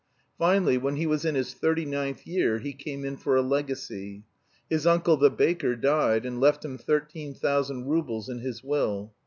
Finally, 0.39 0.79
when 0.79 0.95
he 0.95 1.05
was 1.05 1.25
in 1.25 1.35
his 1.35 1.53
thirty 1.53 1.85
ninth 1.85 2.25
year, 2.25 2.57
he 2.57 2.73
came 2.73 3.05
in 3.05 3.15
for 3.15 3.35
a 3.35 3.41
legacy. 3.43 4.23
His 4.67 4.87
uncle 4.87 5.15
the 5.15 5.29
baker 5.29 5.75
died, 5.75 6.25
and 6.25 6.41
left 6.41 6.65
him 6.65 6.75
thirteen 6.79 7.35
thousand 7.35 7.85
roubles 7.85 8.27
in 8.27 8.39
his 8.39 8.63
will. 8.63 9.13